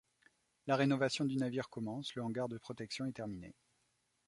La 0.65 0.75
rénovation 0.77 1.25
du 1.25 1.35
navire 1.37 1.69
commence, 1.69 2.15
le 2.15 2.23
hangar 2.23 2.49
de 2.49 2.57
protection 2.57 3.05
est 3.05 3.11
terminé. 3.11 3.53